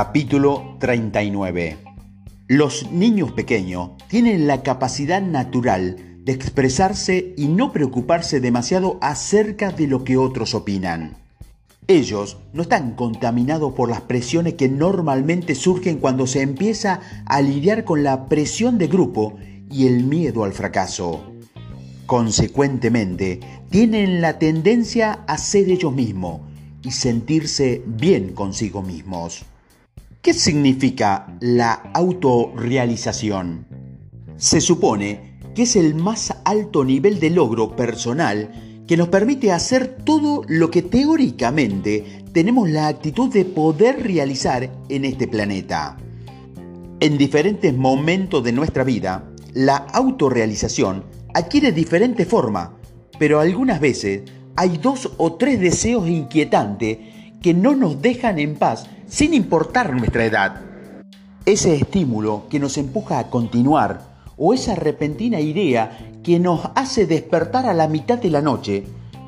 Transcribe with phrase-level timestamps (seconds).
[0.00, 1.76] Capítulo 39
[2.46, 9.88] Los niños pequeños tienen la capacidad natural de expresarse y no preocuparse demasiado acerca de
[9.88, 11.16] lo que otros opinan.
[11.88, 17.82] Ellos no están contaminados por las presiones que normalmente surgen cuando se empieza a lidiar
[17.82, 19.34] con la presión de grupo
[19.68, 21.24] y el miedo al fracaso.
[22.06, 26.42] Consecuentemente, tienen la tendencia a ser ellos mismos
[26.84, 29.44] y sentirse bien consigo mismos.
[30.20, 33.68] ¿Qué significa la autorrealización?
[34.36, 39.98] Se supone que es el más alto nivel de logro personal que nos permite hacer
[40.04, 45.96] todo lo que teóricamente tenemos la actitud de poder realizar en este planeta.
[46.98, 52.76] En diferentes momentos de nuestra vida, la autorrealización adquiere diferente forma,
[53.20, 54.22] pero algunas veces
[54.56, 56.98] hay dos o tres deseos inquietantes
[57.40, 60.60] que no nos dejan en paz sin importar nuestra edad.
[61.46, 64.02] Ese estímulo que nos empuja a continuar
[64.36, 68.84] o esa repentina idea que nos hace despertar a la mitad de la noche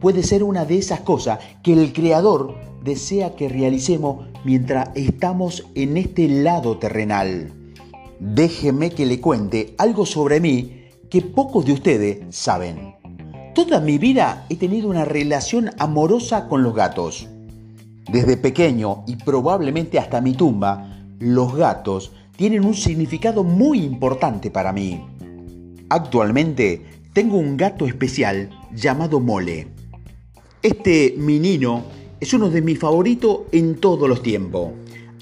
[0.00, 5.96] puede ser una de esas cosas que el Creador desea que realicemos mientras estamos en
[5.96, 7.52] este lado terrenal.
[8.20, 12.94] Déjeme que le cuente algo sobre mí que pocos de ustedes saben.
[13.54, 17.28] Toda mi vida he tenido una relación amorosa con los gatos.
[18.10, 24.72] Desde pequeño y probablemente hasta mi tumba, los gatos tienen un significado muy importante para
[24.72, 25.00] mí.
[25.88, 29.68] Actualmente tengo un gato especial llamado Mole.
[30.62, 31.84] Este menino
[32.18, 34.72] es uno de mis favoritos en todos los tiempos.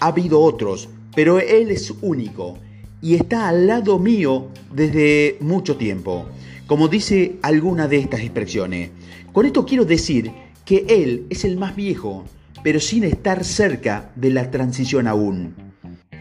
[0.01, 2.57] Ha habido otros, pero él es único
[3.03, 6.27] y está al lado mío desde mucho tiempo,
[6.67, 8.91] como dice alguna de estas expresiones.
[9.33, 10.31] Con esto quiero decir
[10.65, 12.25] que él es el más viejo,
[12.63, 15.55] pero sin estar cerca de la transición aún.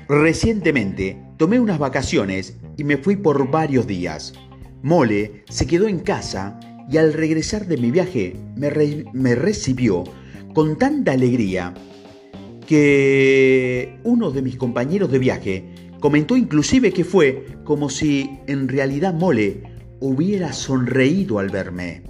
[0.08, 4.34] Recientemente tomé unas vacaciones y me fui por varios días.
[4.82, 10.04] Mole se quedó en casa y al regresar de mi viaje me, recibió
[10.54, 11.74] con tanta alegría
[12.66, 15.66] que uno de mis compañeros de viaje
[16.00, 19.64] Comentó inclusive que fue como si en realidad Mole
[20.00, 22.04] hubiera sonreído al verme.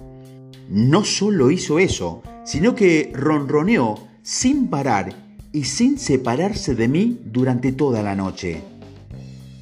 [0.68, 5.14] No solo hizo eso, sino que ronroneó sin parar
[5.52, 8.62] y sin separarse de mí durante toda la noche.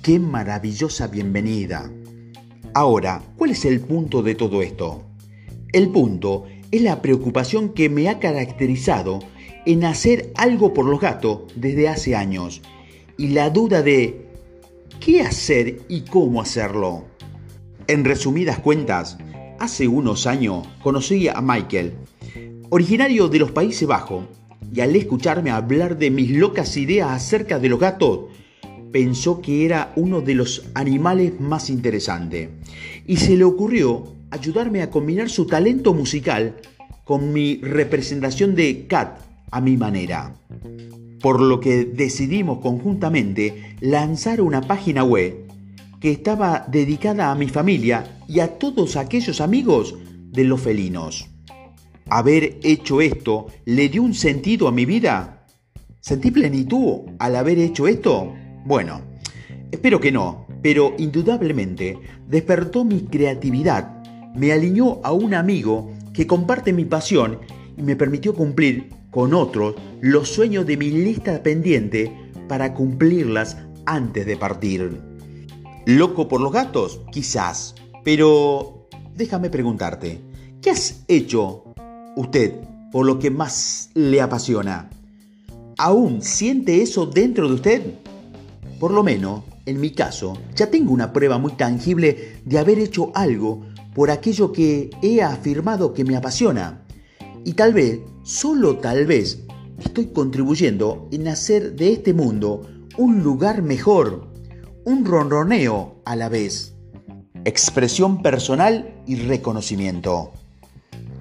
[0.02, 1.90] ¡Qué maravillosa bienvenida!
[2.74, 5.04] Ahora, ¿cuál es el punto de todo esto?
[5.72, 9.20] El punto es la preocupación que me ha caracterizado
[9.64, 12.62] en hacer algo por los gatos desde hace años
[13.16, 14.26] y la duda de
[15.00, 17.04] qué hacer y cómo hacerlo.
[17.86, 19.18] En resumidas cuentas,
[19.58, 21.94] hace unos años conocí a Michael,
[22.70, 24.24] originario de los Países Bajos,
[24.72, 28.26] y al escucharme hablar de mis locas ideas acerca de los gatos,
[28.92, 32.48] pensó que era uno de los animales más interesantes
[33.06, 36.56] y se le ocurrió ayudarme a combinar su talento musical
[37.04, 39.20] con mi representación de cat
[39.50, 40.34] a mi manera
[41.20, 45.46] por lo que decidimos conjuntamente lanzar una página web
[46.00, 49.96] que estaba dedicada a mi familia y a todos aquellos amigos
[50.30, 51.28] de los felinos.
[52.10, 55.46] Haber hecho esto le dio un sentido a mi vida.
[56.00, 58.32] ¿Sentí plenitud al haber hecho esto?
[58.64, 59.02] Bueno,
[59.70, 64.02] espero que no, pero indudablemente despertó mi creatividad,
[64.34, 67.40] me alineó a un amigo que comparte mi pasión
[67.76, 72.10] y me permitió cumplir con otros los sueños de mi lista pendiente
[72.48, 75.00] para cumplirlas antes de partir.
[75.84, 77.02] ¿Loco por los gatos?
[77.12, 77.74] Quizás.
[78.04, 80.20] Pero déjame preguntarte,
[80.62, 81.64] ¿qué has hecho
[82.18, 82.54] usted
[82.90, 84.90] por lo que más le apasiona?
[85.78, 87.82] ¿Aún siente eso dentro de usted?
[88.80, 93.12] Por lo menos, en mi caso, ya tengo una prueba muy tangible de haber hecho
[93.14, 93.62] algo
[93.94, 96.84] por aquello que he afirmado que me apasiona.
[97.44, 99.44] Y tal vez, solo tal vez,
[99.78, 102.66] estoy contribuyendo en hacer de este mundo
[102.96, 104.28] un lugar mejor,
[104.84, 106.74] un ronroneo a la vez.
[107.44, 110.32] Expresión personal y reconocimiento.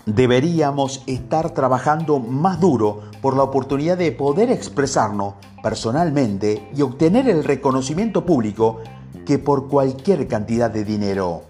[0.08, 7.44] Deberíamos estar trabajando más duro por la oportunidad de poder expresarnos personalmente y obtener el
[7.44, 8.78] reconocimiento público
[9.26, 11.42] que por cualquier cantidad de dinero.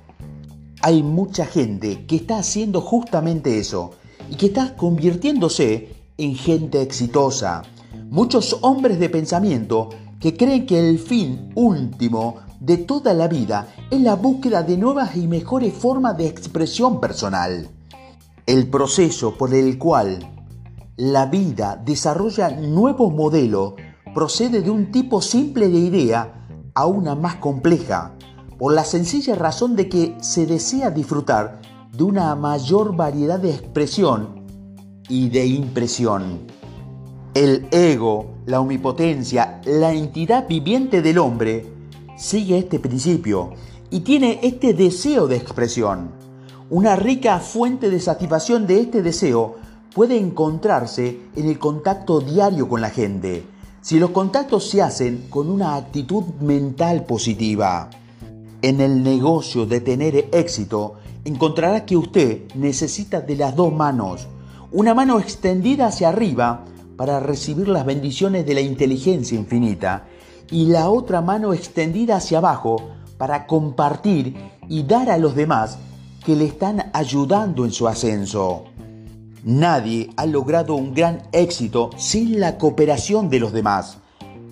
[0.81, 3.91] Hay mucha gente que está haciendo justamente eso
[4.27, 7.61] y que está convirtiéndose en gente exitosa.
[8.09, 9.89] Muchos hombres de pensamiento
[10.19, 15.15] que creen que el fin último de toda la vida es la búsqueda de nuevas
[15.15, 17.76] y mejores formas de expresión personal.
[18.47, 20.19] El proceso por el cual
[20.95, 23.73] la vida desarrolla nuevos modelos
[24.15, 28.15] procede de un tipo simple de idea a una más compleja,
[28.57, 31.61] por la sencilla razón de que se desea disfrutar
[31.91, 34.45] de una mayor variedad de expresión
[35.09, 36.47] y de impresión.
[37.33, 41.65] El ego, la omnipotencia, la entidad viviente del hombre,
[42.17, 43.49] sigue este principio
[43.89, 46.16] y tiene este deseo de expresión.
[46.69, 49.55] Una rica fuente de satisfacción de este deseo
[49.95, 53.45] puede encontrarse en el contacto diario con la gente,
[53.79, 57.89] si los contactos se hacen con una actitud mental positiva.
[58.61, 64.27] En el negocio de tener éxito, encontrará que usted necesita de las dos manos,
[64.73, 66.65] una mano extendida hacia arriba
[66.97, 70.05] para recibir las bendiciones de la inteligencia infinita
[70.51, 74.35] y la otra mano extendida hacia abajo para compartir
[74.67, 75.77] y dar a los demás
[76.27, 78.65] que le están ayudando en su ascenso.
[79.45, 83.99] Nadie ha logrado un gran éxito sin la cooperación de los demás.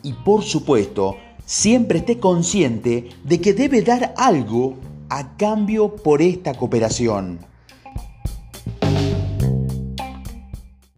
[0.02, 4.76] Y por supuesto, siempre esté consciente de que debe dar algo
[5.10, 7.40] a cambio por esta cooperación.